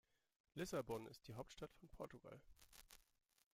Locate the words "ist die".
1.05-1.35